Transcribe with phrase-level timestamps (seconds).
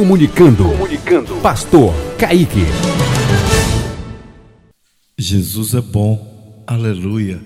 [0.00, 0.64] Comunicando.
[0.64, 1.36] Comunicando.
[1.42, 2.64] Pastor Kaique.
[5.18, 6.64] Jesus é bom.
[6.66, 7.38] Aleluia.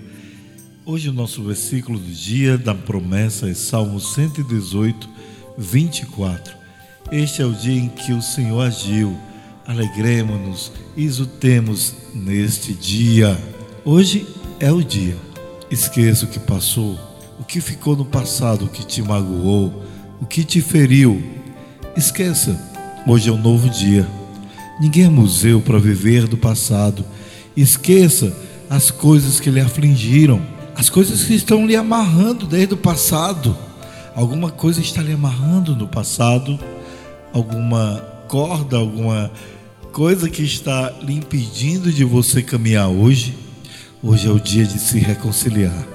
[0.85, 5.09] Hoje o nosso versículo do dia da promessa é Salmo 118,
[5.57, 6.55] 24.
[7.11, 9.17] Este é o dia em que o Senhor agiu.
[9.67, 13.37] Alegremos-nos e exultemos neste dia.
[13.83, 14.25] Hoje
[14.61, 15.17] é o dia.
[15.69, 16.97] Esqueça o que passou,
[17.37, 19.83] o que ficou no passado, o que te magoou,
[20.21, 21.43] o que te feriu.
[21.95, 22.59] Esqueça,
[23.07, 24.05] hoje é um novo dia.
[24.81, 27.05] Ninguém é museu para viver do passado.
[27.55, 28.35] Esqueça
[28.69, 30.41] as coisas que lhe afligiram,
[30.75, 33.57] as coisas que estão lhe amarrando desde o passado.
[34.13, 36.59] Alguma coisa está lhe amarrando no passado,
[37.31, 39.31] alguma corda, alguma
[39.93, 43.37] coisa que está lhe impedindo de você caminhar hoje.
[44.03, 45.87] Hoje é o dia de se reconciliar.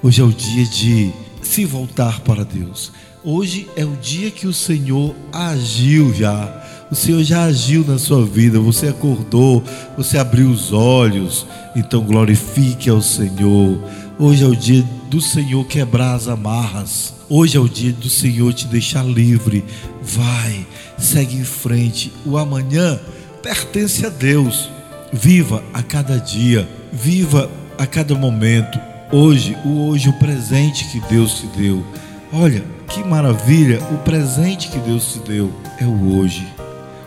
[0.00, 1.12] Hoje é o dia de
[1.42, 2.92] se voltar para Deus.
[3.22, 6.66] Hoje é o dia que o Senhor agiu já.
[6.90, 8.58] O Senhor já agiu na sua vida.
[8.58, 9.62] Você acordou,
[9.96, 11.46] você abriu os olhos.
[11.76, 13.80] Então glorifique ao Senhor.
[14.18, 17.14] Hoje é o dia do Senhor quebrar as amarras.
[17.28, 19.64] Hoje é o dia do Senhor te deixar livre.
[20.02, 20.66] Vai,
[20.98, 22.12] segue em frente.
[22.24, 22.98] O amanhã
[23.42, 24.68] pertence a Deus.
[25.12, 28.89] Viva a cada dia, viva a cada momento.
[29.12, 31.84] Hoje, o hoje, o presente que Deus te deu.
[32.32, 33.80] Olha, que maravilha!
[33.90, 36.46] O presente que Deus te deu é o hoje.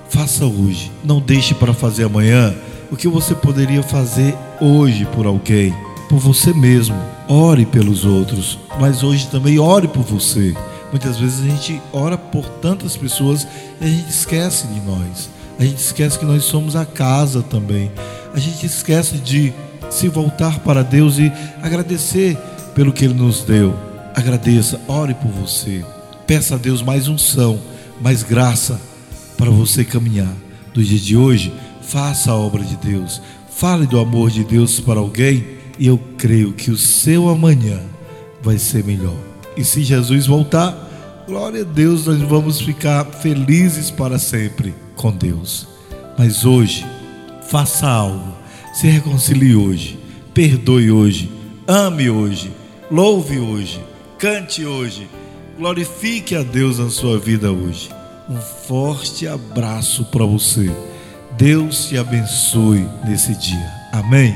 [0.09, 0.91] Faça hoje.
[1.01, 2.53] Não deixe para fazer amanhã
[2.91, 5.73] o que você poderia fazer hoje por alguém,
[6.09, 6.97] por você mesmo.
[7.25, 10.53] Ore pelos outros, mas hoje também ore por você.
[10.91, 13.47] Muitas vezes a gente ora por tantas pessoas
[13.79, 15.29] e a gente esquece de nós.
[15.57, 17.89] A gente esquece que nós somos a casa também.
[18.33, 19.53] A gente esquece de
[19.89, 21.31] se voltar para Deus e
[21.61, 22.35] agradecer
[22.73, 23.75] pelo que Ele nos deu.
[24.15, 25.85] Agradeça, ore por você.
[26.25, 27.59] Peça a Deus mais unção,
[28.01, 28.79] mais graça
[29.37, 30.33] para você caminhar.
[30.73, 33.21] Do dia de hoje, faça a obra de Deus.
[33.51, 35.45] Fale do amor de Deus para alguém
[35.77, 37.79] e eu creio que o seu amanhã
[38.41, 39.17] vai ser melhor.
[39.55, 45.67] E se Jesus voltar, glória a Deus, nós vamos ficar felizes para sempre com Deus.
[46.17, 46.85] Mas hoje,
[47.53, 48.33] faça algo
[48.73, 49.99] se reconcilie hoje,
[50.33, 51.31] perdoe hoje,
[51.67, 52.51] ame hoje,
[52.89, 53.79] louve hoje,
[54.17, 55.07] cante hoje,
[55.55, 57.91] glorifique a Deus na sua vida hoje.
[58.27, 60.75] Um forte abraço para você.
[61.37, 63.71] Deus te abençoe nesse dia.
[63.91, 64.35] Amém.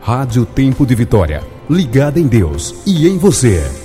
[0.00, 3.84] Rádio Tempo de Vitória, ligada em Deus e em você.